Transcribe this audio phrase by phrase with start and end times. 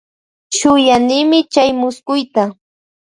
[0.57, 2.43] Shuyanimi chay muskuyta.